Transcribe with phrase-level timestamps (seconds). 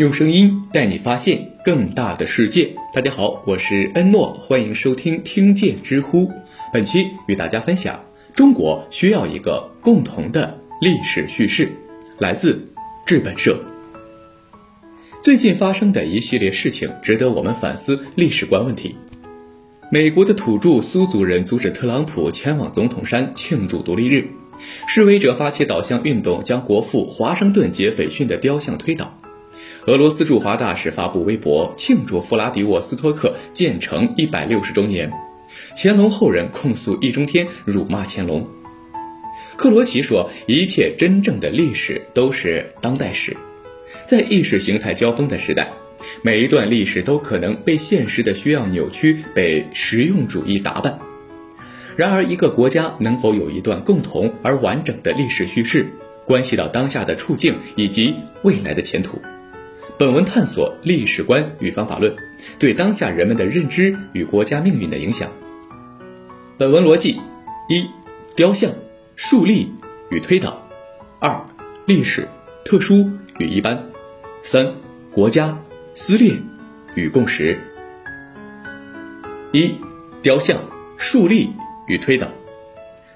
[0.00, 2.74] 用声音带你发现更大的世界。
[2.94, 6.32] 大家好，我是恩诺，欢迎收听听见知乎。
[6.72, 8.02] 本期与大家分享：
[8.34, 11.70] 中国需要一个共同的历史叙事。
[12.16, 12.64] 来自
[13.04, 13.62] 智本社。
[15.22, 18.96] 最近发生的一系列事情值得我们反思历史观问题。
[19.90, 24.30] 美国的土著苏族人阻止特朗普前往总统山庆祝独立日，
[24.88, 29.19] 示威者发起倒向运动，将国父华盛顿·杰斐逊的雕像推倒。
[29.86, 35.10] 俄罗斯驻华大使发布微博庆祝弗拉迪沃斯托克建成一百六十周年。
[35.74, 38.46] 乾隆后人控诉易中天辱骂乾隆。
[39.56, 43.34] 克罗奇说：“一切真正的历史都是当代史。”
[44.06, 45.72] 在意识形态交锋的时代，
[46.22, 50.98] 每一段历史都可能被现实的需要扭曲，被实用主义打扮。
[51.96, 55.86] 然而，一个国家能否有一段共同而完整的历史叙事，
[56.26, 59.20] 关系到当下的处境以及未来的前途。
[60.00, 62.16] 本文探索历史观与方法论
[62.58, 65.30] 对当下人们的认知与国家命运的影响。
[66.56, 67.20] 本文逻辑：
[67.68, 67.86] 一、
[68.34, 68.72] 雕像
[69.14, 69.70] 树立
[70.10, 70.52] 与推倒；
[71.18, 71.44] 二、
[71.84, 72.26] 历史
[72.64, 73.76] 特殊与一般；
[74.40, 74.72] 三、
[75.12, 75.62] 国家
[75.92, 76.32] 撕裂
[76.94, 77.60] 与共识。
[79.52, 79.74] 一、
[80.22, 80.58] 雕像
[80.96, 81.50] 树立
[81.86, 82.26] 与推倒。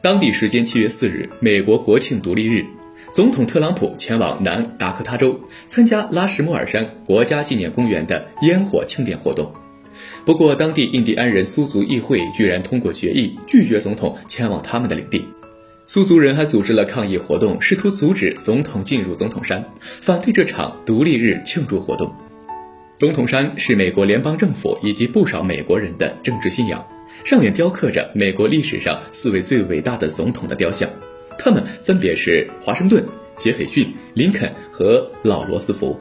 [0.00, 2.64] 当地时间七月四日，美国国庆独立日。
[3.10, 9.50] 总统特朗普前往南达科他州参加拉什莫尔山国家纪念公园的烟火庆典活动，
[10.26, 15.26] 不过当地印第安人苏族议会居然通过决议拒绝总统前往他们的领地。
[15.86, 19.64] 苏族人还组织了抗议活动，试图阻止总统进入总统山，
[20.02, 22.14] 反对这场独立日庆祝活动。
[22.94, 26.86] 总统山是美国联邦政府以及不少美国人的政治信仰，
[27.24, 30.90] 上面雕刻着美国历史上四位最伟大的总统的雕像。
[31.38, 33.04] 他们分别是华盛顿、
[33.36, 35.98] 杰斐逊、林肯和老罗斯福，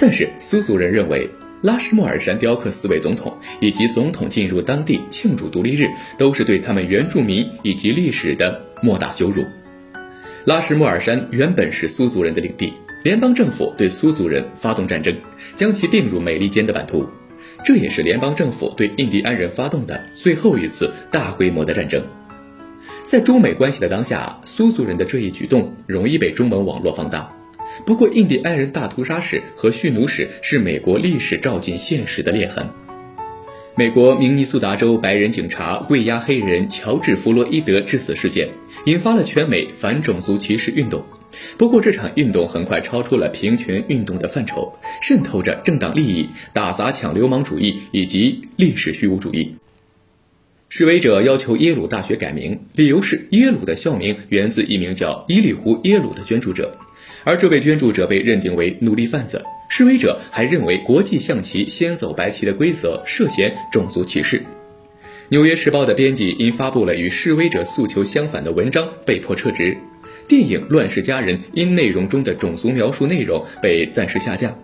[0.00, 1.28] 但是苏族人认为
[1.60, 5.86] 拉什莫尔山雕刻四位总统以及总统进入当地庆祝独立日，
[6.18, 9.44] 都是对他们原住民以及历史的莫大羞辱。
[10.44, 12.72] 拉什莫尔山原本是苏族人的领地，
[13.04, 15.14] 联邦政府对苏族人发动战争，
[15.54, 17.06] 将其并入美利坚的版图，
[17.64, 22.02] 这也是联邦政府对印第安人发动的最后一次大规模的战争。
[23.04, 27.32] 在中美关系的当下，苏族人的这一举动容易被中文网络放大。
[27.86, 32.68] 不过，印第安人大屠杀史和蓄奴史是美国历史照进现实的裂痕。
[33.74, 38.50] 美国明尼苏达州白人警察跪压黑人乔治·弗洛伊德致死事件，
[38.84, 41.02] 引发了全美反种族歧视运动。
[41.56, 49.56] 不过，这场运动很快超出了平权运动的范畴，渗透着政党利益、打砸抢流氓主义以及历史虚无主义。
[50.74, 56.74] 示威者要求耶鲁大学改名，理由是耶鲁的校名源自一名叫伊利胡耶鲁的捐助者，
[57.24, 59.44] 而这位捐助者被认定为奴隶贩子。
[59.68, 64.42] 示威者还认为国际象棋先走白棋的规则涉嫌种族歧视。
[65.28, 69.76] 纽约时报的编辑因发布了与示威者诉求相反的文章被迫撤职。
[70.26, 74.56] 电影《乱世佳人》因内容中的种族描述内容被暂时下架。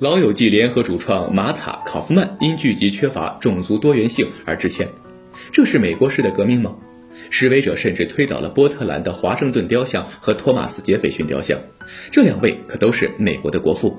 [0.00, 4.88] 老友记联合主创马塔考夫曼因剧集缺乏种族多元性而致歉。
[5.52, 6.76] 这是美国式的革命吗？
[7.30, 11.58] 示威者甚至推倒了波特兰的华盛顿雕像和托马斯·杰斐逊雕像，
[12.10, 13.98] 这两位可都是美国的国父。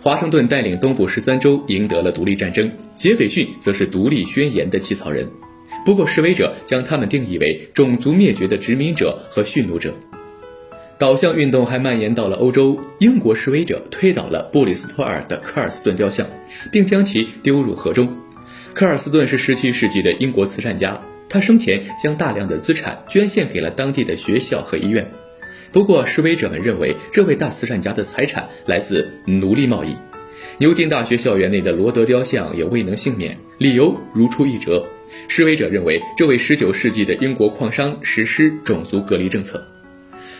[0.00, 5.28] 华盛顿带领东部十三州赢得了独立战争，杰斐逊则是独立宣言的起草人。
[5.84, 9.92] 不过，示威者将他们定义为种族灭绝的殖民者和蓄奴者。
[10.96, 16.26] 倒向运动还蔓延到了欧洲，英国示威者推倒了布里斯托尔的科尔斯顿雕像，
[16.70, 18.16] 并将其丢入河中。
[18.74, 25.08] 科尔斯顿是17世纪的英国慈善家，他生前将大量的资产捐献给了当地的学校和医院。
[25.70, 29.96] 不过，示威者们认为这位大慈善家的财产来自奴隶贸易。
[30.58, 34.84] 牛津大学校园内的罗德雕像也未能幸免，理由如出一辙：
[35.28, 39.64] 示威者认为这位19世纪的英国矿商实施种族隔离政策。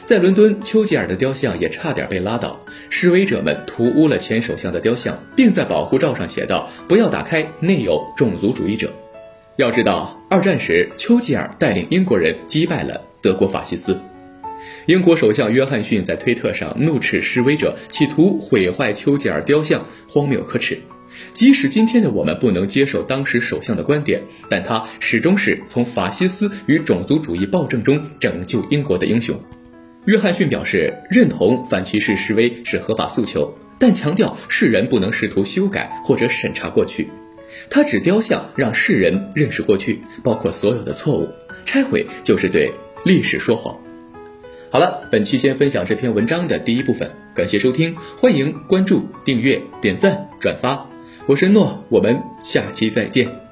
[0.05, 2.61] 在伦敦，丘吉尔的雕像也差点被拉倒。
[2.91, 8.93] 示威者们涂污了前首相的雕像，并在保护照上写道：“不要打开，内有种族主义者。”
[9.57, 13.99] 要知道，二战时丘吉尔带领英国人击败了德国法西斯。
[14.87, 20.79] 英国首相约翰逊在推特上怒斥示威者企图毁坏丘吉尔雕像，荒谬可耻。
[21.33, 29.41] 即使今天的我们不能接受当时首相的观点，但他始终是从法西斯与种族主义暴政中拯救英国的英雄。
[30.07, 37.09] 约翰逊表示认同反歧视示威是合法诉求，但强调世人不能试图修改或者审查过去。
[37.71, 41.29] 他指雕像让世人认识过去，包括所有的错误，
[41.65, 42.71] 拆毁就是对
[43.05, 43.79] 历史说谎。
[44.71, 50.87] 好了，本期先分享这篇文章的第一部分，感谢收听，欢迎关注、订阅、点赞、转发，
[51.27, 53.44] 我是诺，我们下期再见。